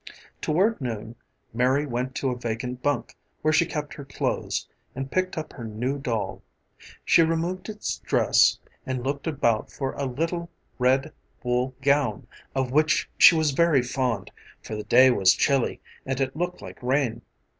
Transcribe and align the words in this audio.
Toward 0.41 0.81
noon, 0.81 1.13
Mary 1.53 1.85
went 1.85 2.15
to 2.15 2.31
a 2.31 2.35
vacant 2.35 2.81
bunk 2.81 3.15
where 3.43 3.53
she 3.53 3.67
kept 3.67 3.93
her 3.93 4.03
clothes, 4.03 4.67
and 4.95 5.11
picked 5.11 5.37
up 5.37 5.53
her 5.53 5.63
new 5.63 5.99
doll. 5.99 6.41
She 7.05 7.21
removed 7.21 7.69
its 7.69 7.99
dress 7.99 8.57
and 8.83 9.03
looked 9.03 9.27
about 9.27 9.71
for 9.71 9.93
a 9.93 10.05
little, 10.07 10.49
red, 10.79 11.13
wool 11.43 11.75
gown, 11.83 12.25
of 12.55 12.71
which 12.71 13.11
she 13.19 13.35
was 13.35 13.51
very 13.51 13.83
fond, 13.83 14.31
for 14.63 14.75
the 14.75 14.83
day 14.85 15.11
was 15.11 15.35
chilly 15.35 15.79
and 16.03 16.19
it 16.19 16.35
looked 16.35 16.63
like 16.63 16.81
rain. 16.81 17.21